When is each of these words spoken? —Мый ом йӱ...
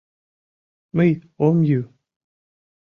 —Мый 0.95 1.11
ом 1.45 1.57
йӱ... 1.69 1.79